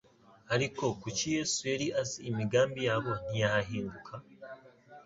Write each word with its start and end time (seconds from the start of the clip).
Ariko 0.53 0.83
kuko 1.01 1.23
Yesu 1.35 1.59
yari 1.71 1.87
azi 2.01 2.17
imigambi 2.29 2.79
yabo, 2.87 3.11
ntiyahahinguka. 3.25 4.13